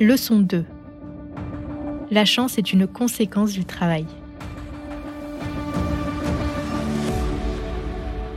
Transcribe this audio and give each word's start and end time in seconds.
Leçon 0.00 0.38
2. 0.38 0.64
La 2.10 2.24
chance 2.24 2.56
est 2.56 2.72
une 2.72 2.86
conséquence 2.86 3.52
du 3.52 3.66
travail. 3.66 4.06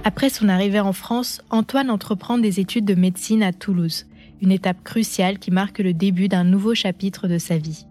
Après 0.03 0.29
son 0.29 0.49
arrivée 0.49 0.81
en 0.81 0.91
France, 0.91 1.41
Antoine 1.49 1.89
entreprend 1.89 2.37
des 2.37 2.59
études 2.59 2.83
de 2.83 2.95
médecine 2.95 3.41
à 3.41 3.53
Toulouse, 3.53 4.07
une 4.41 4.51
étape 4.51 4.83
cruciale 4.83 5.39
qui 5.39 5.51
marque 5.51 5.79
le 5.79 5.93
début 5.93 6.27
d'un 6.27 6.43
nouveau 6.43 6.75
chapitre 6.75 7.29
de 7.29 7.37
sa 7.37 7.57
vie. 7.57 7.85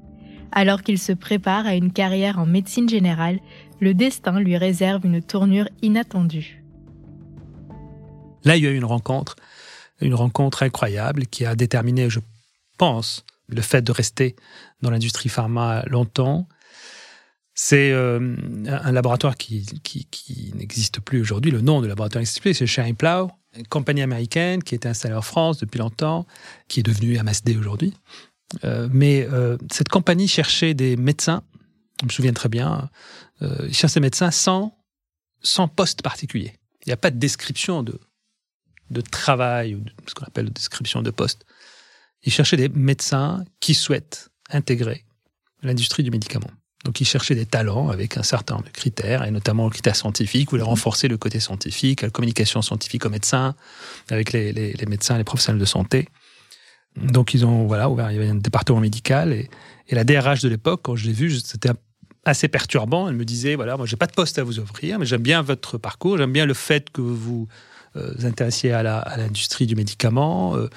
Alors 0.52 0.82
qu'il 0.82 0.98
se 0.98 1.12
prépare 1.12 1.64
à 1.64 1.75
une 1.75 1.95
carrière 1.95 2.39
en 2.39 2.45
médecine 2.45 2.91
générale, 2.91 3.41
le 3.80 3.95
destin 3.95 4.39
lui 4.39 4.59
réserve 4.59 5.07
une 5.07 5.23
tournure 5.23 5.70
inattendue. 5.80 6.62
Là, 8.45 8.59
il 8.59 8.64
y 8.64 8.66
a 8.66 8.70
eu 8.70 8.77
une 8.77 8.84
rencontre, 8.84 9.36
une 10.02 10.14
rencontre 10.14 10.62
incroyable 10.62 11.25
qui 11.25 11.46
a 11.46 11.54
déterminé, 11.54 12.11
je 12.11 12.20
pense, 12.77 13.25
le 13.55 13.62
fait 13.62 13.82
de 13.82 13.93
rester 13.93 14.37
dans 14.83 14.91
l'industrie 14.91 15.29
pharma 15.29 15.84
longtemps. 15.87 16.48
C'est 17.55 17.92
euh, 17.92 18.37
un 18.66 18.92
laboratoire 18.92 19.37
qui, 19.37 19.66
qui, 19.83 20.52
n'existe 20.55 21.01
plus 21.01 21.20
aujourd'hui. 21.20 21.51
Le 21.51 21.61
nom 21.61 21.83
de 21.83 21.87
laboratoire 21.87 22.20
n'existe 22.20 22.41
plus. 22.41 22.55
C'est 22.55 22.66
Sherry 22.66 22.95
Plow, 22.95 23.30
une 23.56 23.66
compagnie 23.66 24.02
américaine 24.02 24.62
qui 24.62 24.75
était 24.75 24.88
installée 24.88 25.15
en 25.15 25.23
France 25.23 25.59
depuis 25.59 25.78
longtemps, 25.78 26.27
qui 26.69 26.80
est 26.80 26.83
devenue 26.83 27.19
MSD 27.23 27.56
aujourd'hui. 27.56 27.92
Euh, 28.65 28.88
mais 28.91 29.27
euh, 29.30 29.59
cette 29.70 29.89
compagnie 29.89 30.28
cherchait 30.28 30.75
des 30.75 30.97
médecins, 30.97 31.42
je 32.00 32.06
me 32.06 32.11
souviens 32.11 32.33
très 32.33 32.48
bien, 32.48 32.91
ils 33.41 33.75
cherchaient 33.75 34.00
des 34.00 34.06
médecins 34.06 34.30
sans, 34.30 34.78
sans 35.42 35.66
poste 35.69 36.03
particulier. 36.03 36.55
Il 36.84 36.89
n'y 36.89 36.92
a 36.92 36.97
pas 36.97 37.11
de 37.11 37.19
description 37.19 37.83
de, 37.83 37.98
de 38.92 39.00
travail 39.00 39.75
ou 39.75 39.80
de, 39.80 39.91
ce 40.06 40.14
qu'on 40.14 40.25
appelle 40.25 40.47
de 40.47 40.53
description 40.53 41.03
de 41.03 41.11
poste. 41.11 41.45
Ils 42.25 42.33
cherchaient 42.33 42.57
des 42.57 42.69
médecins 42.69 43.45
qui 43.61 43.75
souhaitent 43.75 44.31
intégrer 44.51 45.05
l'industrie 45.62 46.03
du 46.03 46.11
médicament. 46.11 46.51
Donc, 46.84 47.01
ils 47.01 47.05
cherchaient 47.05 47.37
des 47.37 47.47
talents 47.47 47.91
avec 47.91 48.17
un 48.17 48.25
certain 48.25 48.55
nombre 48.55 48.67
de 48.67 48.73
critères, 48.73 49.25
et 49.25 49.31
notamment 49.31 49.64
le 49.64 49.70
critère 49.70 49.95
scientifique, 49.95 50.51
voulaient 50.51 50.62
renforcer 50.62 51.06
le 51.06 51.17
côté 51.17 51.39
scientifique, 51.39 52.03
la 52.03 52.11
communication 52.11 52.61
scientifique 52.61 53.06
aux 53.06 53.11
médecins, 53.11 53.55
avec 54.11 54.33
les, 54.33 54.53
les, 54.53 54.73
les 54.73 54.87
médecins, 54.87 55.17
les 55.17 55.25
professionnels 55.25 55.61
de 55.61 55.64
santé. 55.64 56.09
Donc, 56.97 57.34
ils 57.34 57.47
ont 57.47 57.67
voilà, 57.67 57.89
ouvert, 57.89 58.11
il 58.11 58.14
y 58.14 58.19
avait 58.19 58.29
un 58.29 58.34
département 58.34 58.81
médical, 58.81 59.33
et, 59.33 59.48
et 59.89 59.95
la 59.95 60.03
DRH 60.03 60.42
de 60.42 60.48
l'époque, 60.48 60.81
quand 60.83 60.97
je 60.97 61.07
l'ai 61.07 61.12
vu, 61.12 61.39
c'était 61.39 61.70
assez 62.25 62.48
perturbant. 62.48 63.09
Elle 63.09 63.17
me 63.17 63.25
disait, 63.25 63.55
voilà, 63.55 63.77
moi, 63.77 63.86
j'ai 63.86 63.97
pas 63.97 64.07
de 64.07 64.12
poste 64.12 64.39
à 64.39 64.42
vous 64.42 64.59
offrir, 64.59 64.98
mais 64.98 65.07
j'aime 65.07 65.23
bien 65.23 65.41
votre 65.42 65.79
parcours, 65.79 66.19
j'aime 66.19 66.33
bien 66.33 66.47
le 66.47 66.55
fait 66.55 66.91
que 66.91 67.01
vous 67.01 67.47
vous 67.95 68.27
intéressiez 68.27 68.73
à 68.73 69.17
l'industrie 69.17 69.67
du 69.67 69.77
médicament, 69.77 70.57
euh, 70.57 70.69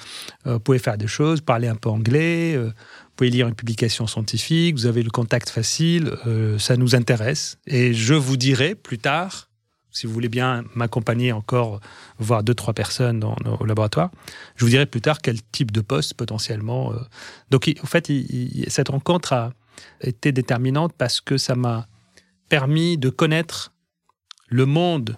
euh, 0.46 0.54
vous 0.54 0.60
pouvez 0.60 0.78
faire 0.78 0.98
des 0.98 1.06
choses, 1.06 1.40
parler 1.40 1.68
un 1.68 1.74
peu 1.74 1.88
anglais, 1.88 2.56
vous 2.56 2.72
pouvez 3.16 3.30
lire 3.30 3.48
une 3.48 3.54
publication 3.54 4.06
scientifique, 4.06 4.76
vous 4.76 4.86
avez 4.86 5.02
le 5.02 5.10
contact 5.10 5.48
facile, 5.48 6.12
ça 6.58 6.76
nous 6.76 6.94
intéresse. 6.94 7.58
Et 7.66 7.94
je 7.94 8.14
vous 8.14 8.36
dirai 8.36 8.74
plus 8.74 8.98
tard, 8.98 9.48
si 9.90 10.06
vous 10.06 10.12
voulez 10.12 10.28
bien 10.28 10.64
m'accompagner 10.74 11.32
encore, 11.32 11.80
voir 12.18 12.42
deux, 12.42 12.54
trois 12.54 12.74
personnes 12.74 13.20
dans, 13.20 13.36
au 13.58 13.64
laboratoire, 13.64 14.10
je 14.56 14.64
vous 14.64 14.70
dirai 14.70 14.84
plus 14.84 15.00
tard 15.00 15.18
quel 15.22 15.40
type 15.42 15.72
de 15.72 15.80
poste 15.80 16.14
potentiellement. 16.14 16.92
Donc, 17.50 17.72
en 17.82 17.86
fait, 17.86 18.12
cette 18.68 18.90
rencontre 18.90 19.32
a 19.32 19.52
été 20.02 20.32
déterminante 20.32 20.92
parce 20.98 21.22
que 21.22 21.38
ça 21.38 21.54
m'a 21.54 21.88
permis 22.48 22.98
de 22.98 23.08
connaître 23.08 23.72
le 24.48 24.66
monde 24.66 25.16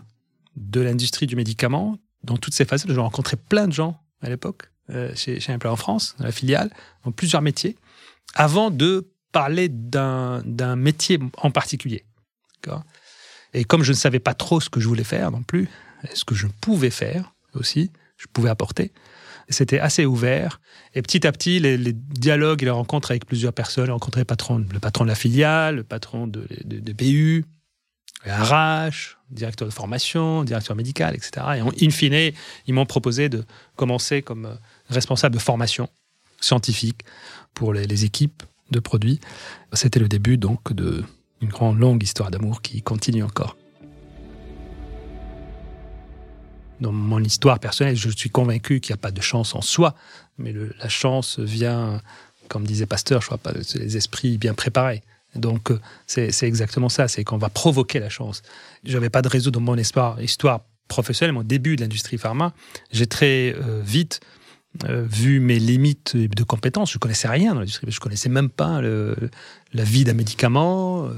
de 0.58 0.80
l'industrie 0.80 1.26
du 1.26 1.36
médicament 1.36 1.98
dans 2.24 2.36
toutes 2.36 2.54
ses 2.54 2.64
facettes. 2.64 2.92
J'ai 2.92 3.00
rencontré 3.00 3.36
plein 3.36 3.66
de 3.68 3.72
gens 3.72 4.00
à 4.20 4.28
l'époque 4.28 4.70
euh, 4.90 5.12
chez, 5.14 5.40
chez 5.40 5.52
Implant 5.52 5.72
en 5.72 5.76
France, 5.76 6.14
dans 6.18 6.24
la 6.24 6.32
filiale, 6.32 6.70
dans 7.04 7.12
plusieurs 7.12 7.42
métiers, 7.42 7.76
avant 8.34 8.70
de 8.70 9.08
parler 9.32 9.68
d'un 9.68 10.42
métier 10.76 11.18
en 11.36 11.50
particulier. 11.50 12.04
Et 13.54 13.64
comme 13.64 13.82
je 13.82 13.92
ne 13.92 13.96
savais 13.96 14.18
pas 14.18 14.34
trop 14.34 14.60
ce 14.60 14.68
que 14.68 14.80
je 14.80 14.88
voulais 14.88 15.04
faire 15.04 15.30
non 15.30 15.42
plus, 15.42 15.68
ce 16.12 16.24
que 16.24 16.34
je 16.34 16.46
pouvais 16.60 16.90
faire 16.90 17.34
aussi, 17.54 17.90
je 18.16 18.26
pouvais 18.32 18.50
apporter, 18.50 18.92
c'était 19.48 19.80
assez 19.80 20.04
ouvert. 20.04 20.60
Et 20.94 21.02
petit 21.02 21.26
à 21.26 21.32
petit, 21.32 21.60
les, 21.60 21.92
dialogues 21.92 22.62
et 22.62 22.66
les 22.66 22.70
rencontres 22.70 23.10
avec 23.10 23.26
plusieurs 23.26 23.52
personnes, 23.52 23.86
j'ai 23.86 23.92
rencontré 23.92 24.20
le 24.20 24.26
patron, 24.26 24.58
le 24.58 24.80
patron 24.80 25.04
de 25.04 25.08
la 25.08 25.14
filiale, 25.14 25.76
le 25.76 25.84
patron 25.84 26.26
de, 26.26 26.46
de, 26.64 26.80
de 26.80 26.92
BU, 26.92 27.44
RH, 28.26 29.16
directeur 29.30 29.68
de 29.68 29.72
formation, 29.72 30.42
directeur 30.42 30.76
médical, 30.76 31.14
etc. 31.14 31.46
Et 31.56 31.86
in 31.86 31.90
fine, 31.90 32.32
ils 32.66 32.74
m'ont 32.74 32.86
proposé 32.86 33.28
de 33.28 33.44
commencer 33.76 34.22
comme 34.22 34.46
euh, 34.46 34.54
responsable 34.88 35.34
de 35.34 35.40
formation 35.40 35.88
scientifique 36.40 37.02
pour 37.54 37.72
les, 37.72 38.04
équipes 38.04 38.42
de 38.70 38.80
produits. 38.80 39.20
C'était 39.72 40.00
le 40.00 40.08
début 40.08 40.36
donc 40.36 40.72
d'une 40.72 41.04
grande 41.42 41.78
longue 41.78 42.02
histoire 42.02 42.30
d'amour 42.30 42.62
qui 42.62 42.82
continue 42.82 43.22
encore. 43.22 43.56
Dans 46.80 46.92
mon 46.92 47.22
histoire 47.22 47.58
personnelle, 47.58 47.96
je 47.96 48.08
suis 48.10 48.30
convaincu 48.30 48.80
qu'il 48.80 48.92
n'y 48.92 48.98
a 48.98 49.02
pas 49.02 49.10
de 49.10 49.20
chance 49.20 49.54
en 49.56 49.60
soi, 49.62 49.96
mais 50.38 50.54
la 50.78 50.88
chance 50.88 51.40
vient, 51.40 52.00
comme 52.46 52.64
disait 52.64 52.86
Pasteur, 52.86 53.20
je 53.20 53.26
crois 53.26 53.38
pas, 53.38 53.52
les 53.52 53.96
esprits 53.96 54.38
bien 54.38 54.54
préparés. 54.54 55.02
Donc, 55.34 55.70
euh, 55.70 55.80
c'est 56.06 56.42
exactement 56.42 56.88
ça, 56.88 57.08
c'est 57.08 57.24
qu'on 57.24 57.38
va 57.38 57.48
provoquer 57.48 58.00
la 58.00 58.08
chance. 58.08 58.42
Je 58.84 58.94
n'avais 58.94 59.10
pas 59.10 59.22
de 59.22 59.28
réseau 59.28 59.50
dans 59.50 59.60
mon 59.60 59.76
histoire, 59.76 60.20
histoire 60.20 60.60
professionnelle, 60.88 61.34
mon 61.34 61.42
début 61.42 61.76
de 61.76 61.82
l'industrie 61.82 62.18
pharma. 62.18 62.54
J'ai 62.90 63.06
très 63.06 63.54
euh, 63.54 63.82
vite 63.84 64.20
euh, 64.88 65.04
vu 65.08 65.40
mes 65.40 65.58
limites 65.58 66.16
de 66.16 66.42
compétences. 66.44 66.92
Je 66.92 66.98
connaissais 66.98 67.28
rien 67.28 67.52
dans 67.52 67.60
l'industrie, 67.60 67.90
je 67.90 68.00
connaissais 68.00 68.28
même 68.28 68.48
pas 68.48 68.80
la 68.80 69.84
vie 69.84 70.04
d'un 70.04 70.14
médicament. 70.14 71.10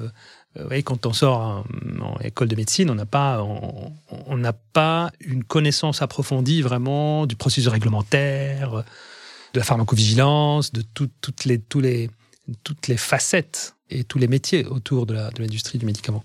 quand 0.85 1.07
on 1.07 1.13
sort 1.13 1.65
en, 2.01 2.19
école 2.21 2.49
de 2.49 2.57
médecine, 2.57 2.91
on 2.91 2.97
n'a 2.97 3.07
pas, 3.07 3.43
on 3.43 4.37
n'a 4.37 4.53
pas 4.53 5.11
une 5.21 5.45
connaissance 5.45 6.03
approfondie 6.03 6.63
vraiment 6.63 7.27
du 7.27 7.37
processus 7.37 7.69
réglementaire, 7.69 8.85
de 9.53 9.59
la 9.59 9.65
pharmacovigilance, 9.65 10.73
de 10.73 10.83
toutes 10.83 11.45
les, 11.45 11.61
tous 11.61 11.81
les, 11.81 12.11
toutes 12.65 12.89
les 12.89 12.97
facettes 12.97 13.75
et 13.91 14.05
tous 14.05 14.19
les 14.19 14.29
métiers 14.29 14.65
autour 14.67 15.07
de 15.07 15.15
l'industrie 15.39 15.79
du 15.79 15.87
médicament. 15.87 16.25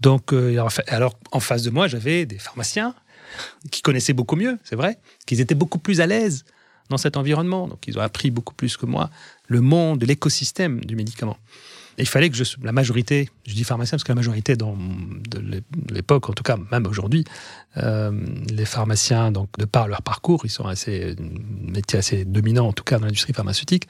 Donc, 0.00 0.32
euh, 0.32 0.64
alors, 0.86 1.18
en 1.32 1.40
face 1.40 1.62
de 1.62 1.70
moi, 1.70 1.88
j'avais 1.88 2.26
des 2.26 2.38
pharmaciens 2.38 2.94
qui 3.70 3.82
connaissaient 3.82 4.12
beaucoup 4.12 4.36
mieux, 4.36 4.58
c'est 4.64 4.76
vrai, 4.76 4.98
qu'ils 5.26 5.40
étaient 5.40 5.54
beaucoup 5.54 5.78
plus 5.78 6.00
à 6.00 6.06
l'aise 6.06 6.44
dans 6.88 6.96
cet 6.96 7.16
environnement. 7.16 7.68
Donc, 7.68 7.86
ils 7.86 7.98
ont 7.98 8.02
appris 8.02 8.30
beaucoup 8.30 8.54
plus 8.54 8.76
que 8.76 8.86
moi 8.86 9.10
le 9.46 9.60
monde, 9.60 10.02
l'écosystème 10.04 10.84
du 10.84 10.96
médicament 10.96 11.36
il 11.98 12.08
fallait 12.08 12.30
que 12.30 12.36
je, 12.36 12.44
la 12.62 12.72
majorité, 12.72 13.28
je 13.46 13.54
dis 13.54 13.64
pharmacien 13.64 13.96
parce 13.96 14.04
que 14.04 14.12
la 14.12 14.16
majorité 14.16 14.56
dans, 14.56 14.76
de 14.76 15.62
l'époque, 15.90 16.28
en 16.28 16.32
tout 16.32 16.42
cas 16.42 16.56
même 16.70 16.86
aujourd'hui, 16.86 17.24
euh, 17.76 18.12
les 18.50 18.64
pharmaciens, 18.64 19.32
donc 19.32 19.48
de 19.58 19.64
par 19.64 19.88
leur 19.88 20.02
parcours, 20.02 20.42
ils 20.44 20.50
sont 20.50 20.66
assez 20.66 21.16
métiers 21.18 21.98
assez 21.98 22.24
dominants 22.24 22.68
en 22.68 22.72
tout 22.72 22.84
cas 22.84 22.98
dans 22.98 23.06
l'industrie 23.06 23.32
pharmaceutique. 23.32 23.88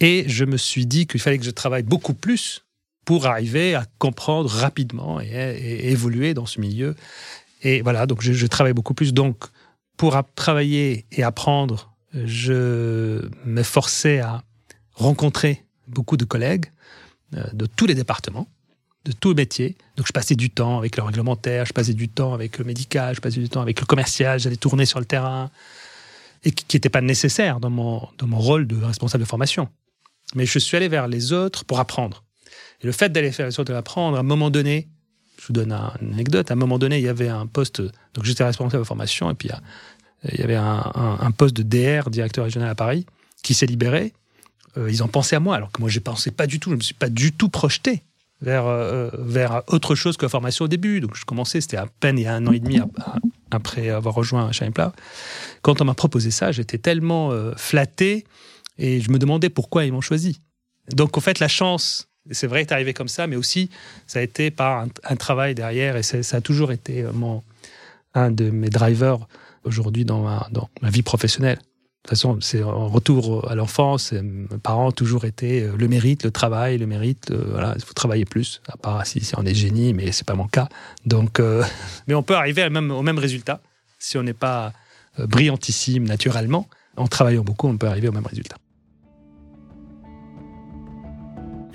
Et 0.00 0.24
je 0.26 0.44
me 0.44 0.56
suis 0.56 0.86
dit 0.86 1.06
qu'il 1.06 1.20
fallait 1.20 1.38
que 1.38 1.44
je 1.44 1.50
travaille 1.50 1.84
beaucoup 1.84 2.14
plus 2.14 2.64
pour 3.04 3.26
arriver 3.26 3.74
à 3.74 3.86
comprendre 3.98 4.50
rapidement 4.50 5.20
et, 5.20 5.90
évoluer 5.90 6.34
dans 6.34 6.46
ce 6.46 6.60
milieu. 6.60 6.94
Et 7.62 7.82
voilà, 7.82 8.06
donc 8.06 8.22
je, 8.22 8.32
je 8.32 8.46
travaille 8.46 8.72
beaucoup 8.72 8.94
plus. 8.94 9.12
Donc 9.12 9.44
pour 9.96 10.20
travailler 10.34 11.06
et 11.12 11.22
apprendre, 11.22 11.94
je 12.12 13.28
m'efforçais 13.44 14.20
à 14.20 14.42
rencontrer 14.94 15.64
beaucoup 15.88 16.16
de 16.16 16.24
collègues 16.24 16.66
euh, 16.66 16.70
de 17.32 17.66
tous 17.66 17.86
les 17.86 17.94
départements, 17.94 18.46
de 19.04 19.12
tous 19.12 19.30
les 19.30 19.34
métiers. 19.34 19.76
Donc 19.96 20.06
je 20.06 20.12
passais 20.12 20.34
du 20.34 20.50
temps 20.50 20.78
avec 20.78 20.96
le 20.96 21.02
réglementaire, 21.02 21.66
je 21.66 21.72
passais 21.72 21.94
du 21.94 22.08
temps 22.08 22.32
avec 22.32 22.58
le 22.58 22.64
médical, 22.64 23.14
je 23.14 23.20
passais 23.20 23.40
du 23.40 23.48
temps 23.48 23.60
avec 23.60 23.80
le 23.80 23.86
commercial, 23.86 24.38
j'allais 24.38 24.56
tourner 24.56 24.86
sur 24.86 24.98
le 24.98 25.04
terrain, 25.04 25.50
et 26.44 26.50
qui 26.50 26.76
n'était 26.76 26.88
pas 26.88 27.00
nécessaire 27.00 27.60
dans 27.60 27.70
mon, 27.70 28.06
dans 28.18 28.26
mon 28.26 28.38
rôle 28.38 28.66
de 28.66 28.76
responsable 28.76 29.24
de 29.24 29.28
formation. 29.28 29.68
Mais 30.34 30.46
je 30.46 30.58
suis 30.58 30.76
allé 30.76 30.88
vers 30.88 31.08
les 31.08 31.32
autres 31.32 31.64
pour 31.64 31.80
apprendre. 31.80 32.22
Et 32.82 32.86
le 32.86 32.92
fait 32.92 33.10
d'aller 33.10 33.30
vers 33.30 33.46
les 33.46 33.60
autres 33.60 33.72
et 33.72 33.76
apprendre, 33.76 34.16
à 34.16 34.20
un 34.20 34.24
moment 34.24 34.50
donné, 34.50 34.88
je 35.40 35.46
vous 35.46 35.52
donne 35.52 35.72
une 36.00 36.12
anecdote, 36.12 36.50
à 36.50 36.54
un 36.54 36.56
moment 36.56 36.78
donné, 36.78 36.98
il 36.98 37.04
y 37.04 37.08
avait 37.08 37.28
un 37.28 37.46
poste, 37.46 37.80
donc 37.80 38.24
j'étais 38.24 38.44
responsable 38.44 38.82
de 38.82 38.86
formation, 38.86 39.30
et 39.30 39.34
puis 39.34 39.50
il 40.32 40.40
y 40.40 40.42
avait 40.42 40.56
un 40.56 41.30
poste 41.32 41.56
de 41.56 41.62
DR, 41.62 42.08
directeur 42.10 42.44
régional 42.44 42.70
à 42.70 42.74
Paris, 42.74 43.04
qui 43.42 43.52
s'est 43.52 43.66
libéré, 43.66 44.12
euh, 44.76 44.90
ils 44.90 45.02
ont 45.02 45.08
pensé 45.08 45.36
à 45.36 45.40
moi, 45.40 45.56
alors 45.56 45.70
que 45.70 45.80
moi, 45.80 45.88
je 45.88 46.00
pensais 46.00 46.30
pas 46.30 46.46
du 46.46 46.60
tout, 46.60 46.70
je 46.70 46.74
ne 46.74 46.78
me 46.78 46.82
suis 46.82 46.94
pas 46.94 47.08
du 47.08 47.32
tout 47.32 47.48
projeté 47.48 48.02
vers, 48.40 48.66
euh, 48.66 49.10
vers 49.18 49.62
autre 49.68 49.94
chose 49.94 50.16
que 50.16 50.24
la 50.24 50.28
formation 50.28 50.64
au 50.64 50.68
début. 50.68 51.00
Donc, 51.00 51.16
je 51.16 51.24
commençais, 51.24 51.60
c'était 51.60 51.76
à 51.76 51.86
peine 51.86 52.18
il 52.18 52.22
y 52.22 52.26
a 52.26 52.34
un 52.34 52.46
an 52.46 52.52
et 52.52 52.60
demi 52.60 52.80
après 53.50 53.88
avoir 53.88 54.14
rejoint 54.14 54.50
Plat. 54.74 54.92
Quand 55.62 55.80
on 55.80 55.84
m'a 55.84 55.94
proposé 55.94 56.30
ça, 56.30 56.52
j'étais 56.52 56.78
tellement 56.78 57.30
euh, 57.30 57.52
flatté 57.56 58.24
et 58.78 59.00
je 59.00 59.10
me 59.10 59.18
demandais 59.18 59.48
pourquoi 59.48 59.84
ils 59.84 59.92
m'ont 59.92 60.00
choisi. 60.00 60.40
Donc, 60.92 61.16
en 61.16 61.20
fait, 61.20 61.38
la 61.38 61.48
chance, 61.48 62.08
c'est 62.30 62.46
vrai, 62.46 62.62
est 62.62 62.72
arrivée 62.72 62.94
comme 62.94 63.08
ça, 63.08 63.26
mais 63.26 63.36
aussi, 63.36 63.70
ça 64.06 64.18
a 64.18 64.22
été 64.22 64.50
par 64.50 64.86
un, 65.04 65.16
travail 65.16 65.54
derrière 65.54 65.96
et 65.96 66.02
ça 66.02 66.36
a 66.36 66.40
toujours 66.40 66.72
été 66.72 67.04
mon, 67.14 67.42
un 68.14 68.30
de 68.30 68.50
mes 68.50 68.70
drivers 68.70 69.18
aujourd'hui 69.62 70.04
dans 70.04 70.24
dans 70.50 70.68
ma 70.82 70.90
vie 70.90 71.02
professionnelle. 71.02 71.58
Toute 72.04 72.10
façon, 72.10 72.38
c'est 72.40 72.62
en 72.62 72.88
retour 72.88 73.50
à 73.50 73.54
l'enfance. 73.54 74.12
Mes 74.12 74.46
parents 74.62 74.88
ont 74.88 74.92
toujours 74.92 75.24
été 75.24 75.62
euh, 75.62 75.76
le 75.76 75.88
mérite, 75.88 76.22
le 76.22 76.30
travail, 76.30 76.78
le 76.78 76.86
mérite. 76.86 77.32
voilà, 77.32 77.74
il 77.76 77.82
faut 77.82 77.94
travailler 77.94 78.24
plus. 78.24 78.60
À 78.68 78.76
part 78.76 79.06
si, 79.06 79.32
on 79.36 79.46
est 79.46 79.54
génie, 79.54 79.94
mais 79.94 80.12
c'est 80.12 80.26
pas 80.26 80.34
mon 80.34 80.46
cas. 80.46 80.68
Donc, 81.06 81.40
mais 82.06 82.14
on 82.14 82.22
peut 82.22 82.36
arriver 82.36 82.64
au 82.66 83.02
même 83.02 83.18
résultat 83.18 83.60
si 83.98 84.18
on 84.18 84.22
n'est 84.22 84.34
pas 84.34 84.72
brillantissime 85.18 86.04
naturellement. 86.04 86.68
En 86.96 87.06
travaillant 87.06 87.42
beaucoup, 87.42 87.68
on 87.68 87.76
peut 87.76 87.88
arriver 87.88 88.08
au 88.08 88.12
même 88.12 88.26
résultat. 88.26 88.56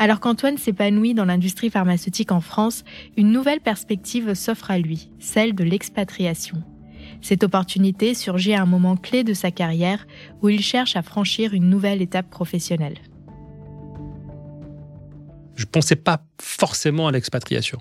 Alors 0.01 0.21
qu'Antoine 0.21 0.57
s'épanouit 0.57 1.13
dans 1.13 1.25
l'industrie 1.25 1.69
pharmaceutique 1.69 2.31
en 2.31 2.39
France, 2.39 2.85
une 3.17 3.33
nouvelle 3.33 3.59
perspective 3.59 4.33
s'offre 4.33 4.71
à 4.71 4.79
lui, 4.79 5.09
celle 5.19 5.53
de 5.53 5.65
l'expatriation. 5.65 6.63
Cette 7.21 7.43
opportunité 7.43 8.13
surgit 8.13 8.53
à 8.53 8.61
un 8.61 8.65
moment 8.65 8.95
clé 8.95 9.23
de 9.23 9.33
sa 9.33 9.51
carrière 9.51 10.07
où 10.41 10.49
il 10.49 10.61
cherche 10.61 10.95
à 10.95 11.01
franchir 11.01 11.53
une 11.53 11.69
nouvelle 11.69 12.01
étape 12.01 12.29
professionnelle. 12.29 12.97
Je 15.55 15.65
ne 15.65 15.69
pensais 15.69 15.97
pas 15.97 16.23
forcément 16.41 17.07
à 17.07 17.11
l'expatriation. 17.11 17.79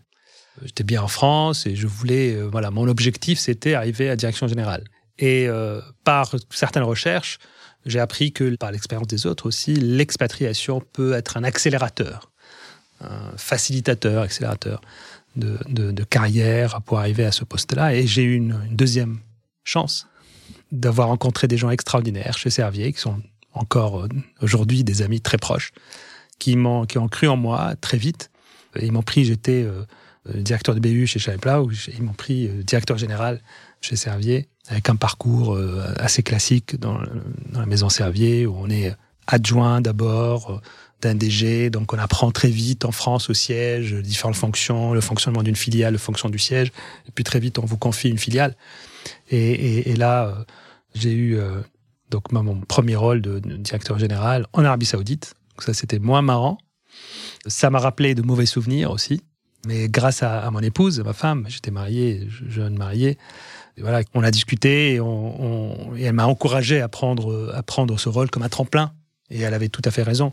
J'étais 0.64 0.82
bien 0.82 1.02
en 1.02 1.08
France 1.08 1.66
et 1.66 1.76
je 1.76 1.86
voulais, 1.86 2.34
euh, 2.34 2.48
voilà, 2.48 2.72
mon 2.72 2.88
objectif 2.88 3.38
c'était 3.38 3.74
arriver 3.74 4.10
à 4.10 4.16
direction 4.16 4.48
générale. 4.48 4.84
Et 5.18 5.46
euh, 5.48 5.80
par 6.04 6.34
certaines 6.50 6.82
recherches, 6.82 7.38
j'ai 7.86 8.00
appris 8.00 8.32
que 8.32 8.56
par 8.56 8.72
l'expérience 8.72 9.06
des 9.06 9.26
autres 9.26 9.46
aussi, 9.46 9.74
l'expatriation 9.74 10.82
peut 10.92 11.12
être 11.12 11.36
un 11.36 11.44
accélérateur, 11.44 12.30
un 13.00 13.36
facilitateur, 13.36 14.22
accélérateur 14.22 14.80
de, 15.36 15.58
de, 15.68 16.04
carrière 16.04 16.82
pour 16.82 16.98
arriver 16.98 17.24
à 17.24 17.32
ce 17.32 17.44
poste-là. 17.44 17.94
Et 17.94 18.06
j'ai 18.06 18.22
eu 18.22 18.34
une, 18.34 18.60
deuxième 18.70 19.18
chance 19.64 20.06
d'avoir 20.72 21.08
rencontré 21.08 21.48
des 21.48 21.56
gens 21.56 21.70
extraordinaires 21.70 22.38
chez 22.38 22.50
Servier, 22.50 22.92
qui 22.92 23.00
sont 23.00 23.20
encore 23.52 24.04
euh, 24.04 24.08
aujourd'hui 24.42 24.84
des 24.84 25.02
amis 25.02 25.20
très 25.20 25.38
proches, 25.38 25.72
qui, 26.38 26.56
m'ont, 26.56 26.86
qui 26.86 26.98
ont 26.98 27.08
cru 27.08 27.28
en 27.28 27.36
moi 27.36 27.74
très 27.80 27.98
vite. 27.98 28.30
Ils 28.80 28.92
m'ont 28.92 29.02
pris, 29.02 29.24
j'étais 29.24 29.64
euh, 29.64 29.84
directeur 30.26 30.74
de 30.74 30.80
BU 30.80 31.06
chez 31.06 31.20
où 31.20 31.70
ils 31.70 32.02
m'ont 32.02 32.12
pris 32.12 32.48
euh, 32.48 32.62
directeur 32.62 32.98
général 32.98 33.40
chez 33.80 33.96
Servier 33.96 34.48
avec 34.68 34.90
un 34.90 34.96
parcours 34.96 35.54
euh, 35.54 35.94
assez 35.98 36.22
classique 36.22 36.78
dans, 36.78 36.98
la 37.52 37.66
maison 37.66 37.88
Servier, 37.88 38.46
où 38.46 38.54
on 38.56 38.68
est 38.68 38.94
adjoint 39.26 39.80
d'abord 39.80 40.50
euh, 40.50 40.60
d'un 41.00 41.14
DG, 41.14 41.70
donc 41.70 41.92
on 41.92 41.98
apprend 41.98 42.30
très 42.30 42.48
vite 42.48 42.84
en 42.84 42.92
France 42.92 43.30
au 43.30 43.34
siège 43.34 43.94
différentes 43.94 44.36
fonctions, 44.36 44.92
le 44.92 45.00
fonctionnement 45.00 45.42
d'une 45.42 45.56
filiale, 45.56 45.92
le 45.92 45.98
fonction 45.98 46.28
du 46.28 46.38
siège, 46.38 46.72
et 47.06 47.12
puis 47.14 47.24
très 47.24 47.38
vite 47.38 47.58
on 47.58 47.64
vous 47.64 47.78
confie 47.78 48.08
une 48.08 48.18
filiale. 48.18 48.56
Et, 49.30 49.94
là, 49.94 50.26
euh, 50.26 50.44
j'ai 50.94 51.12
eu 51.12 51.38
donc 52.10 52.32
mon 52.32 52.60
premier 52.60 52.96
rôle 52.96 53.20
de, 53.20 53.38
directeur 53.38 53.98
général 53.98 54.46
en 54.52 54.64
Arabie 54.64 54.86
Saoudite. 54.86 55.34
Donc 55.50 55.64
ça, 55.64 55.74
c'était 55.74 55.98
moins 55.98 56.22
marrant. 56.22 56.58
Ça 57.46 57.70
m'a 57.70 57.78
rappelé 57.78 58.14
de 58.14 58.22
mauvais 58.22 58.46
souvenirs 58.46 58.90
aussi. 58.90 59.22
Mais 59.66 59.88
grâce 59.88 60.22
à, 60.22 60.50
mon 60.50 60.60
épouse, 60.60 61.00
ma 61.00 61.12
femme, 61.12 61.44
j'étais 61.48 61.70
marié, 61.70 62.28
jeune 62.28 62.78
marié, 62.78 63.18
voilà, 63.76 64.02
on 64.14 64.22
a 64.22 64.30
discuté 64.30 64.94
et, 64.94 64.96
et 64.96 66.02
elle 66.02 66.12
m'a 66.12 66.26
encouragé 66.26 66.80
à 66.80 66.88
prendre, 66.88 67.52
à 67.54 67.62
prendre 67.62 67.98
ce 67.98 68.08
rôle 68.08 68.30
comme 68.30 68.42
un 68.42 68.48
tremplin. 68.48 68.92
Et 69.30 69.40
elle 69.40 69.54
avait 69.54 69.68
tout 69.68 69.82
à 69.84 69.90
fait 69.90 70.02
raison. 70.02 70.32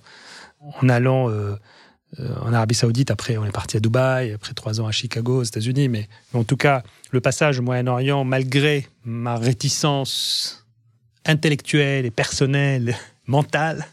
En 0.60 0.90
allant 0.90 1.30
euh, 1.30 1.56
euh, 2.20 2.36
en 2.42 2.54
Arabie 2.54 2.76
Saoudite, 2.76 3.12
après 3.12 3.38
on 3.38 3.46
est 3.46 3.52
parti 3.52 3.78
à 3.78 3.80
Dubaï, 3.80 4.34
après 4.34 4.54
trois 4.54 4.80
ans 4.82 4.88
à 4.88 4.92
Chicago, 4.92 5.40
aux 5.40 5.44
États-Unis, 5.44 5.90
mais, 5.90 6.08
en 6.34 6.44
tout 6.44 6.58
cas, 6.58 6.84
le 7.12 7.22
passage 7.22 7.60
au 7.60 7.62
Moyen-Orient, 7.62 8.24
malgré 8.24 8.88
ma 9.04 9.38
réticence 9.38 10.66
intellectuelle 11.26 12.06
et 12.06 12.12
personnelle, 12.12 12.96
mentale, 13.28 13.86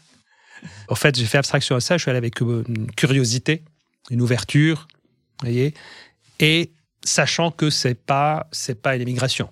en 0.87 0.95
fait, 0.95 1.17
j'ai 1.17 1.25
fait 1.25 1.37
abstraction 1.37 1.75
à 1.75 1.81
ça. 1.81 1.97
Je 1.97 2.03
suis 2.03 2.09
allé 2.09 2.17
avec 2.17 2.39
une 2.39 2.89
curiosité, 2.95 3.63
une 4.09 4.21
ouverture, 4.21 4.87
voyez, 5.41 5.73
et 6.39 6.71
sachant 7.03 7.51
que 7.51 7.69
c'est 7.69 7.95
pas 7.95 8.47
c'est 8.51 8.81
pas 8.81 8.95
une 8.95 9.01
émigration. 9.01 9.49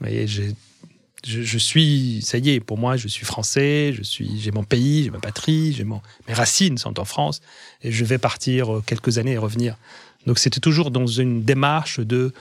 Vous 0.00 0.06
voyez, 0.06 0.26
je, 1.26 1.58
suis, 1.58 2.20
ça 2.22 2.38
y 2.38 2.50
est, 2.50 2.60
pour 2.60 2.78
moi, 2.78 2.96
je 2.96 3.08
suis 3.08 3.24
français, 3.24 3.92
je 3.96 4.02
suis, 4.02 4.40
j'ai 4.40 4.50
mon 4.50 4.64
pays, 4.64 5.04
j'ai 5.04 5.10
ma 5.10 5.18
patrie, 5.18 5.72
j'ai 5.72 5.84
mon, 5.84 6.00
mes 6.28 6.34
racines 6.34 6.78
sont 6.78 7.00
en 7.00 7.04
France, 7.04 7.40
et 7.82 7.90
je 7.90 8.04
vais 8.04 8.18
partir 8.18 8.76
euh, 8.76 8.82
quelques 8.84 9.18
années 9.18 9.32
et 9.32 9.38
revenir. 9.38 9.76
Donc 10.26 10.38
c'était 10.38 10.60
toujours 10.60 10.90
dans 10.90 11.06
une 11.06 11.42
démarche 11.42 12.00
de 12.00 12.32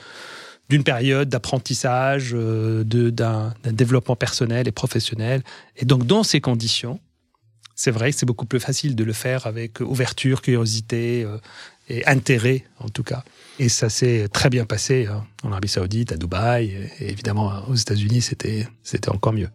d'une 0.69 0.85
période 0.85 1.27
d'apprentissage, 1.27 2.31
euh, 2.33 2.83
d'un, 2.83 3.53
développement 3.65 4.15
personnel 4.15 4.67
et 4.67 4.71
professionnel. 4.71 5.43
Et 5.75 5.85
donc 5.85 6.05
dans 6.05 6.23
ces 6.23 6.39
conditions, 6.39 6.99
c'est 7.75 7.91
vrai 7.91 8.11
que 8.11 8.17
c'est 8.17 8.25
beaucoup 8.25 8.45
plus 8.45 8.61
facile 8.61 8.95
de 8.95 9.03
le 9.03 9.13
faire 9.13 9.45
avec 9.45 9.81
ouverture, 9.81 10.41
curiosité 10.41 11.23
euh, 11.23 11.37
et 11.89 12.05
intérêt 12.05 12.63
en 12.79 12.89
tout 12.89 13.03
cas. 13.03 13.23
Et 13.59 13.69
ça 13.69 13.89
s'est 13.89 14.27
très 14.29 14.49
bien 14.49 14.65
passé 14.65 15.07
hein, 15.07 15.25
en 15.43 15.51
Arabie 15.51 15.67
Saoudite, 15.67 16.11
à 16.11 16.17
Dubaï, 16.17 16.89
et 16.99 17.09
évidemment 17.09 17.51
aux 17.69 17.75
États-Unis, 17.75 18.21
c'était, 18.21 18.67
c'était 18.81 19.09
encore 19.09 19.33
mieux. 19.33 19.49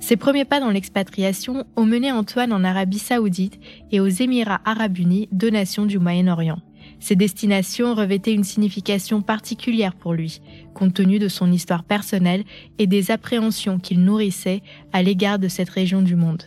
Ses 0.00 0.16
premiers 0.16 0.44
pas 0.44 0.58
dans 0.58 0.70
l'expatriation 0.70 1.64
ont 1.76 1.86
mené 1.86 2.10
Antoine 2.10 2.52
en 2.52 2.64
Arabie 2.64 2.98
Saoudite 2.98 3.60
et 3.92 4.00
aux 4.00 4.08
Émirats 4.08 4.60
Arabes 4.64 4.98
Unis, 4.98 5.28
deux 5.30 5.50
nations 5.50 5.86
du 5.86 6.00
Moyen-Orient. 6.00 6.58
Ces 6.98 7.14
destinations 7.14 7.94
revêtaient 7.94 8.34
une 8.34 8.42
signification 8.42 9.22
particulière 9.22 9.94
pour 9.94 10.12
lui, 10.12 10.40
compte 10.74 10.94
tenu 10.94 11.20
de 11.20 11.28
son 11.28 11.52
histoire 11.52 11.84
personnelle 11.84 12.44
et 12.78 12.88
des 12.88 13.12
appréhensions 13.12 13.78
qu'il 13.78 14.02
nourrissait 14.02 14.62
à 14.92 15.04
l'égard 15.04 15.38
de 15.38 15.48
cette 15.48 15.70
région 15.70 16.02
du 16.02 16.16
monde. 16.16 16.42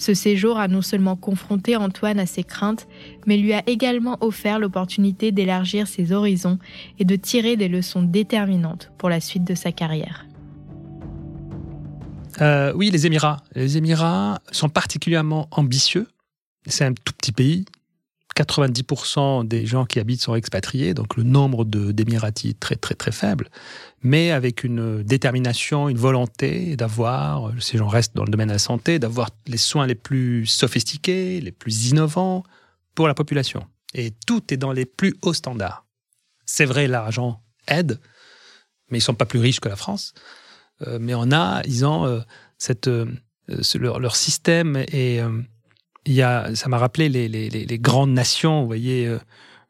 Ce 0.00 0.14
séjour 0.14 0.58
a 0.58 0.66
non 0.66 0.80
seulement 0.80 1.14
confronté 1.14 1.76
Antoine 1.76 2.18
à 2.18 2.24
ses 2.24 2.42
craintes, 2.42 2.88
mais 3.26 3.36
lui 3.36 3.52
a 3.52 3.62
également 3.66 4.16
offert 4.22 4.58
l'opportunité 4.58 5.30
d'élargir 5.30 5.86
ses 5.86 6.12
horizons 6.12 6.58
et 6.98 7.04
de 7.04 7.16
tirer 7.16 7.58
des 7.58 7.68
leçons 7.68 8.00
déterminantes 8.00 8.92
pour 8.96 9.10
la 9.10 9.20
suite 9.20 9.44
de 9.44 9.54
sa 9.54 9.72
carrière. 9.72 10.24
Euh, 12.40 12.72
oui, 12.74 12.88
les 12.90 13.04
Émirats. 13.04 13.42
Les 13.54 13.76
Émirats 13.76 14.40
sont 14.52 14.70
particulièrement 14.70 15.48
ambitieux. 15.50 16.08
C'est 16.64 16.86
un 16.86 16.94
tout 16.94 17.12
petit 17.12 17.32
pays, 17.32 17.66
90% 18.36 19.46
des 19.46 19.66
gens 19.66 19.84
qui 19.84 19.98
habitent 19.98 20.22
sont 20.22 20.34
expatriés, 20.34 20.94
donc 20.94 21.16
le 21.16 21.22
nombre 21.22 21.64
d'émiratis 21.64 22.54
très 22.58 22.76
très 22.76 22.94
très 22.94 23.12
faible, 23.12 23.48
mais 24.02 24.30
avec 24.30 24.64
une 24.64 25.02
détermination, 25.02 25.88
une 25.88 25.98
volonté 25.98 26.76
d'avoir, 26.76 27.52
ces 27.60 27.78
gens 27.78 27.88
restent 27.88 28.16
dans 28.16 28.24
le 28.24 28.30
domaine 28.30 28.48
de 28.48 28.54
la 28.54 28.58
santé, 28.58 28.98
d'avoir 28.98 29.30
les 29.46 29.56
soins 29.58 29.86
les 29.86 29.94
plus 29.94 30.46
sophistiqués, 30.46 31.40
les 31.40 31.52
plus 31.52 31.90
innovants 31.90 32.44
pour 32.94 33.08
la 33.08 33.14
population. 33.14 33.66
Et 33.94 34.12
tout 34.26 34.52
est 34.52 34.56
dans 34.56 34.72
les 34.72 34.86
plus 34.86 35.16
hauts 35.22 35.34
standards. 35.34 35.84
C'est 36.46 36.64
vrai, 36.64 36.86
l'argent 36.86 37.42
aide, 37.66 38.00
mais 38.90 38.98
ils 38.98 39.02
sont 39.02 39.14
pas 39.14 39.26
plus 39.26 39.38
riches 39.40 39.60
que 39.60 39.68
la 39.68 39.76
France. 39.76 40.14
Euh, 40.86 40.98
mais 41.00 41.14
on 41.14 41.30
a, 41.32 41.62
ils 41.66 41.84
ont 41.84 42.06
euh, 42.06 42.20
cette, 42.58 42.88
euh, 42.88 43.06
leur, 43.74 44.00
leur, 44.00 44.16
système 44.16 44.76
est 44.76 45.22
il 46.06 46.14
y 46.14 46.22
a, 46.22 46.54
ça 46.54 46.68
m'a 46.68 46.78
rappelé 46.78 47.08
les, 47.08 47.28
les, 47.28 47.50
les, 47.50 47.78
grandes 47.78 48.12
nations. 48.12 48.62
Vous 48.62 48.66
voyez, 48.66 49.06
euh, 49.06 49.18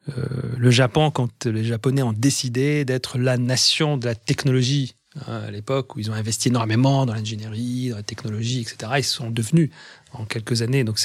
euh, 0.09 0.23
le 0.57 0.71
Japon, 0.71 1.11
quand 1.11 1.45
les 1.45 1.63
Japonais 1.63 2.03
ont 2.03 2.13
décidé 2.13 2.85
d'être 2.85 3.17
la 3.17 3.37
nation 3.37 3.97
de 3.97 4.05
la 4.05 4.15
technologie, 4.15 4.95
hein, 5.27 5.41
à 5.47 5.51
l'époque 5.51 5.95
où 5.95 5.99
ils 5.99 6.09
ont 6.09 6.13
investi 6.13 6.47
énormément 6.47 7.05
dans 7.05 7.13
l'ingénierie, 7.13 7.89
dans 7.89 7.97
la 7.97 8.03
technologie, 8.03 8.61
etc., 8.61 8.93
ils 8.97 9.03
sont 9.03 9.29
devenus 9.29 9.69
en 10.13 10.25
quelques 10.25 10.61
années. 10.61 10.83
Donc 10.83 10.99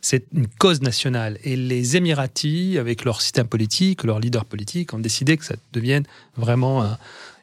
c'est 0.00 0.24
une 0.32 0.48
cause 0.48 0.80
nationale. 0.80 1.38
Et 1.44 1.56
les 1.56 1.96
Émiratis, 1.96 2.78
avec 2.78 3.04
leur 3.04 3.20
système 3.20 3.46
politique, 3.46 4.04
leur 4.04 4.18
leader 4.18 4.46
politique, 4.46 4.94
ont 4.94 4.98
décidé 4.98 5.36
que 5.36 5.44
ça 5.44 5.56
devienne 5.72 6.04
vraiment 6.36 6.96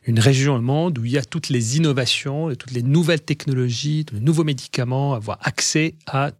une 0.07 0.19
région 0.19 0.55
au 0.55 0.61
monde 0.61 0.97
où 0.97 1.05
il 1.05 1.11
y 1.11 1.17
a 1.17 1.23
toutes 1.23 1.49
les 1.49 1.77
innovations, 1.77 2.55
toutes 2.55 2.71
les 2.71 2.83
nouvelles 2.83 3.21
technologies, 3.21 4.05
tous 4.05 4.15
les 4.15 4.21
nouveaux 4.21 4.45
médicaments, 4.45 5.13
avoir 5.13 5.37
accès 5.41 5.95
à 6.07 6.31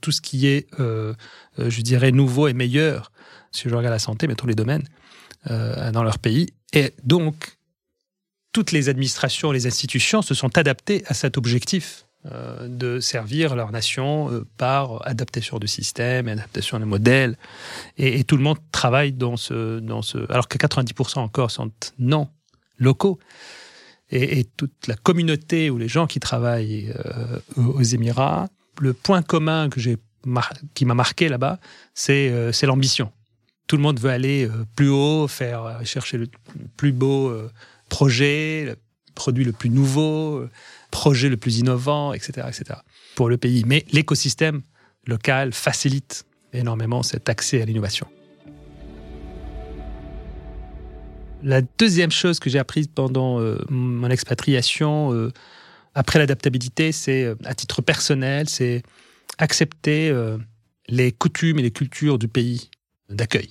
tout 0.00 0.12
ce 0.12 0.20
qui 0.20 0.46
est, 0.46 0.68
euh, 0.80 1.14
euh, 1.58 1.70
je 1.70 1.80
dirais, 1.82 2.12
nouveau 2.12 2.48
et 2.48 2.52
meilleur, 2.52 3.12
si 3.52 3.68
je 3.68 3.74
regarde 3.74 3.92
la 3.92 3.98
santé, 3.98 4.26
mais 4.26 4.34
tous 4.34 4.46
les 4.46 4.54
domaines, 4.54 4.86
euh, 5.50 5.90
dans 5.92 6.02
leur 6.02 6.18
pays. 6.18 6.48
Et 6.72 6.92
donc, 7.02 7.56
toutes 8.52 8.72
les 8.72 8.88
administrations, 8.88 9.52
les 9.52 9.66
institutions 9.66 10.22
se 10.22 10.34
sont 10.34 10.56
adaptées 10.58 11.04
à 11.06 11.14
cet 11.14 11.36
objectif 11.36 12.06
de 12.66 13.00
servir 13.00 13.54
leur 13.54 13.70
nation 13.70 14.46
par 14.56 15.06
adaptation 15.06 15.58
de 15.58 15.66
système, 15.66 16.26
adaptation 16.26 16.80
de 16.80 16.86
modèles. 16.86 17.36
Et, 17.98 18.24
tout 18.24 18.38
le 18.38 18.42
monde 18.42 18.56
travaille 18.72 19.12
dans 19.12 19.36
ce... 19.36 19.78
Dans 19.80 20.00
ce 20.00 20.16
alors 20.32 20.48
que 20.48 20.56
90% 20.56 21.18
encore 21.18 21.50
sont 21.50 21.70
non 21.98 22.30
locaux. 22.78 23.18
Et, 24.08 24.44
toute 24.56 24.86
la 24.86 24.96
communauté 24.96 25.68
ou 25.68 25.76
les 25.76 25.88
gens 25.88 26.06
qui 26.06 26.18
travaillent 26.18 26.94
aux 27.56 27.82
Émirats 27.82 28.48
le 28.80 28.92
point 28.92 29.22
commun 29.22 29.68
que 29.68 29.80
j'ai 29.80 29.96
qui 30.74 30.84
m'a 30.84 30.94
marqué 30.94 31.28
là-bas, 31.28 31.58
euh, 32.10 32.52
c'est 32.52 32.66
l'ambition. 32.66 33.12
Tout 33.66 33.76
le 33.76 33.82
monde 33.82 33.98
veut 33.98 34.10
aller 34.10 34.46
euh, 34.46 34.64
plus 34.76 34.88
haut, 34.88 35.26
euh, 35.40 35.84
chercher 35.84 36.18
le 36.18 36.28
plus 36.76 36.92
beau 36.92 37.32
projet, 37.88 38.74
produit 39.14 39.44
le 39.44 39.52
plus 39.52 39.70
nouveau, 39.70 40.46
projet 40.90 41.28
le 41.28 41.36
plus 41.36 41.58
innovant, 41.58 42.12
etc., 42.12 42.46
etc. 42.48 42.80
pour 43.14 43.28
le 43.28 43.36
pays. 43.36 43.64
Mais 43.66 43.84
l'écosystème 43.92 44.62
local 45.06 45.52
facilite 45.52 46.24
énormément 46.52 47.02
cet 47.02 47.28
accès 47.28 47.60
à 47.62 47.64
l'innovation. 47.64 48.06
La 51.42 51.60
deuxième 51.78 52.10
chose 52.10 52.38
que 52.38 52.48
j'ai 52.48 52.58
apprise 52.58 52.88
pendant 52.88 53.38
mon 53.68 54.08
expatriation, 54.08 55.30
après 55.94 56.18
l'adaptabilité, 56.18 56.92
c'est 56.92 57.24
euh, 57.24 57.34
à 57.44 57.54
titre 57.54 57.82
personnel, 57.82 58.48
c'est 58.48 58.82
accepter 59.38 60.12
les 60.86 61.10
coutumes 61.10 61.58
et 61.58 61.62
les 61.62 61.72
cultures 61.72 62.20
du 62.20 62.28
pays 62.28 62.70
d'accueil. 63.10 63.50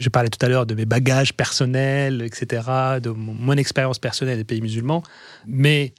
Je 0.00 0.08
parlais 0.08 0.28
tout 0.28 0.44
à 0.44 0.48
l'heure 0.48 0.66
de 0.66 0.74
mes 0.74 0.86
bagages 0.86 1.34
personnels, 1.34 2.20
etc., 2.22 2.98
de 3.00 3.10
mon, 3.10 3.56
expérience 3.56 4.00
personnelle 4.00 4.38
des 4.38 4.44
pays 4.44 4.60
musulmans, 4.60 5.04
mais 5.46 5.94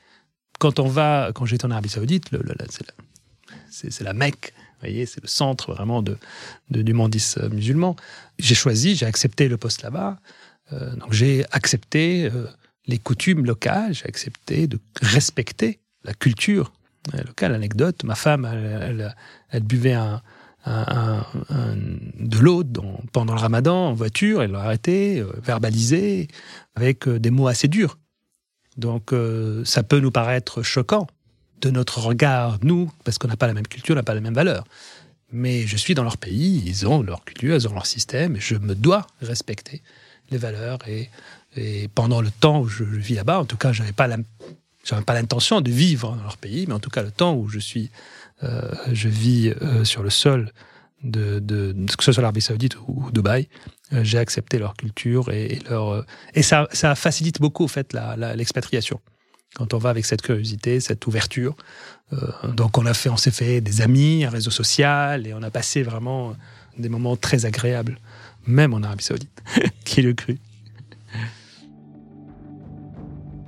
quand 0.60 0.79
on 0.79 0.88
va, 0.88 1.31
quand 1.33 1.45
j'étais 1.45 1.63
en 1.65 1.71
Arabie 1.71 1.88
Saoudite, 1.88 2.29
c'est 3.69 4.01
la 4.01 4.13
Mecque, 4.13 4.53
voyez, 4.81 5.05
c'est 5.05 5.21
le 5.21 5.27
centre 5.27 5.74
vraiment 5.74 6.01
de, 6.01 6.17
du 6.69 6.93
mondis 6.93 7.36
musulman. 7.51 7.95
J'ai 8.39 8.55
choisi, 8.55 8.95
j'ai 8.95 9.05
accepté 9.05 9.48
le 9.48 9.57
poste 9.57 9.83
là-bas. 9.83 10.19
Euh, 10.74 10.95
donc 10.95 11.13
j'ai 11.13 11.45
accepté 11.51 12.29
euh, 12.33 12.48
les 12.88 12.97
coutumes 12.97 13.45
locales, 13.45 13.93
j'ai 13.93 14.05
accepté 14.05 14.67
de 14.67 14.79
respecter 15.01 15.79
la 16.03 16.13
culture 16.13 16.71
euh, 17.13 17.23
locale. 17.23 17.53
Anecdote, 17.53 18.03
ma 18.03 18.15
femme, 18.15 18.45
elle, 18.45 19.63
buvait 19.63 19.97
de 20.65 22.38
l'eau 22.39 22.63
pendant 23.11 23.33
le 23.33 23.39
ramadan 23.39 23.89
en 23.89 23.93
voiture, 23.93 24.41
elle 24.43 24.51
l'a 24.51 24.61
arrêté, 24.61 25.23
verbalisé, 25.43 26.27
avec 26.75 27.07
des 27.07 27.31
mots 27.31 27.47
assez 27.47 27.67
durs. 27.67 27.97
Donc 28.77 29.13
ça 29.65 29.83
peut 29.83 30.00
nous 30.00 30.11
paraître 30.11 30.63
choquant 30.63 31.07
de 31.61 31.69
notre 31.69 32.00
regard, 32.00 32.57
nous, 32.63 32.91
parce 33.03 33.17
qu'on 33.17 33.27
n'a 33.27 33.38
pas 33.38 33.47
la 33.47 33.53
même 33.53 33.67
culture, 33.67 33.93
on 33.93 33.95
n'a 33.95 34.03
pas 34.03 34.15
la 34.15 34.21
même 34.21 34.33
valeur. 34.33 34.65
Mais 35.31 35.65
je 35.65 35.77
suis 35.77 35.93
dans 35.93 36.03
leur 36.03 36.17
pays, 36.17 36.61
ils 36.65 36.88
ont 36.88 37.01
leur 37.01 37.23
culture, 37.23 37.55
ils 37.55 37.67
ont 37.67 37.73
leur 37.73 37.85
système, 37.85 38.35
et 38.35 38.39
je 38.39 38.55
me 38.55 38.75
dois 38.75 39.07
respecter 39.21 39.81
les 40.29 40.38
valeurs. 40.38 40.79
Et, 40.88 41.09
pendant 41.96 42.22
le 42.22 42.31
temps 42.31 42.62
où 42.62 42.67
je, 42.67 42.84
vis 42.84 43.15
là-bas, 43.15 43.39
en 43.39 43.46
tout 43.46 43.58
cas, 43.58 43.72
je 43.72 43.81
n'avais 43.81 43.93
pas 43.93 44.08
l'intention 44.08 45.62
de 45.62 45.70
vivre 45.70 46.15
dans 46.15 46.24
leur 46.24 46.38
pays, 46.38 46.65
mais 46.67 46.74
en 46.74 46.79
tout 46.79 46.89
cas, 46.89 47.03
le 47.03 47.12
temps 47.12 47.36
où 47.36 47.48
je 47.48 47.60
suis, 47.60 47.89
euh, 48.43 48.72
je 48.91 49.10
vis 49.10 49.53
euh, 49.62 49.84
sur 49.84 50.03
le 50.03 50.10
sol 50.10 50.51
de, 51.03 51.39
que 51.98 52.03
ce 52.03 52.12
soit 52.12 52.22
l'Arabie 52.22 52.41
Saoudite 52.41 52.77
ou, 52.88 53.10
Dubaï, 53.12 53.48
euh, 53.91 54.03
j'ai 54.03 54.20
accepté 54.20 54.60
leur 54.60 54.75
culture 54.75 55.29
et, 55.31 55.60
leur 55.70 56.05
et 56.36 56.43
ça, 56.43 56.67
ça 56.72 56.93
facilite 56.96 57.41
beaucoup 57.41 57.63
en 57.63 57.67
fait 57.67 57.98
l'expatriation. 58.36 59.01
quand 59.55 59.74
on 59.74 59.79
va 59.79 59.89
avec 59.89 60.05
cette 60.05 60.22
curiosité, 60.22 60.79
cette 60.79 61.05
ouverture, 61.08 61.55
donc 62.43 62.77
on 62.77 62.86
a 62.86 62.93
fait, 62.93 63.10
on 63.10 63.17
s'est 63.17 63.31
fait 63.31 63.62
des 63.62 63.81
amis, 63.81 64.25
un 64.25 64.29
réseau 64.29 64.51
social 64.51 65.25
et 65.25 65.34
on 65.34 65.41
a 65.41 65.50
passé 65.50 65.81
vraiment 65.81 66.36
des 66.77 66.89
moments 66.89 67.15
très 67.15 67.46
agréables 67.46 67.98
même 68.46 68.74
en 68.74 68.84
Arabie 68.84 69.03
Saoudite. 69.03 69.43
Qui 69.86 70.01
le 70.01 70.13
cru 70.13 70.39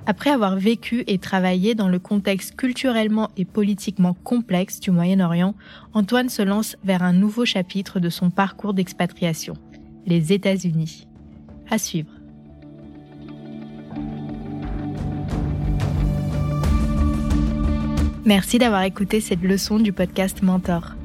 Après 0.06 0.30
avoir 0.30 0.56
vécu 0.56 1.02
et 1.06 1.18
travaillé 1.18 1.74
dans 1.74 1.88
le 1.88 1.98
contexte 1.98 2.56
culturellement 2.56 3.30
et 3.38 3.46
politiquement 3.46 4.12
complexe 4.12 4.78
du 4.78 4.90
Moyen-Orient, 4.90 5.54
Antoine 5.94 6.28
se 6.28 6.42
lance 6.42 6.76
vers 6.84 7.02
un 7.02 7.14
nouveau 7.14 7.46
chapitre 7.46 8.00
de 8.00 8.10
son 8.10 8.28
parcours 8.28 8.74
d'expatriation, 8.74 9.54
les 10.04 10.32
États-Unis. 10.34 11.06
À 11.70 11.78
suivre. 11.78 12.10
Merci 18.26 18.58
d'avoir 18.58 18.82
écouté 18.82 19.20
cette 19.20 19.42
leçon 19.42 19.78
du 19.78 19.92
podcast 19.92 20.42
Mentor. 20.42 20.96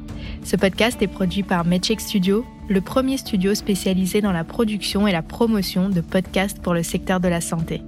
Ce 0.43 0.57
podcast 0.57 1.01
est 1.01 1.07
produit 1.07 1.43
par 1.43 1.65
Medcheck 1.65 2.01
Studio, 2.01 2.45
le 2.69 2.81
premier 2.81 3.17
studio 3.17 3.55
spécialisé 3.55 4.19
dans 4.19 4.31
la 4.33 4.43
production 4.43 5.07
et 5.07 5.11
la 5.13 5.21
promotion 5.21 5.89
de 5.89 6.01
podcasts 6.01 6.61
pour 6.61 6.73
le 6.73 6.83
secteur 6.83 7.21
de 7.21 7.27
la 7.29 7.41
santé. 7.41 7.81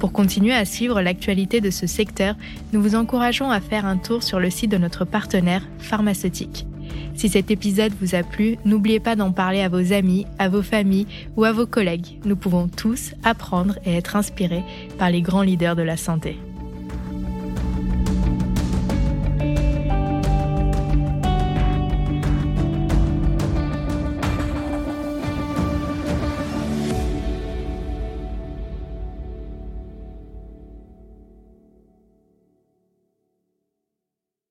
Pour 0.00 0.12
continuer 0.12 0.54
à 0.54 0.64
suivre 0.64 1.02
l'actualité 1.02 1.60
de 1.60 1.68
ce 1.68 1.86
secteur, 1.86 2.34
nous 2.72 2.80
vous 2.80 2.94
encourageons 2.94 3.50
à 3.50 3.60
faire 3.60 3.84
un 3.84 3.98
tour 3.98 4.22
sur 4.22 4.40
le 4.40 4.48
site 4.48 4.70
de 4.70 4.78
notre 4.78 5.04
partenaire 5.04 5.62
pharmaceutique. 5.78 6.66
Si 7.14 7.28
cet 7.28 7.50
épisode 7.50 7.92
vous 8.00 8.14
a 8.14 8.22
plu, 8.22 8.56
n'oubliez 8.64 8.98
pas 8.98 9.14
d'en 9.14 9.30
parler 9.30 9.60
à 9.60 9.68
vos 9.68 9.92
amis, 9.92 10.24
à 10.38 10.48
vos 10.48 10.62
familles 10.62 11.06
ou 11.36 11.44
à 11.44 11.52
vos 11.52 11.66
collègues. 11.66 12.18
Nous 12.24 12.34
pouvons 12.34 12.66
tous 12.66 13.12
apprendre 13.24 13.78
et 13.84 13.94
être 13.94 14.16
inspirés 14.16 14.64
par 14.98 15.10
les 15.10 15.20
grands 15.20 15.42
leaders 15.42 15.76
de 15.76 15.82
la 15.82 15.98
santé. 15.98 16.38